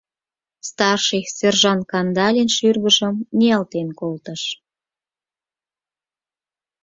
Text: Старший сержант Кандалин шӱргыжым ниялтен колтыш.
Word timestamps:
Старший 0.69 1.23
сержант 1.37 1.83
Кандалин 1.91 2.49
шӱргыжым 2.55 3.15
ниялтен 3.37 3.89
колтыш. 3.99 4.41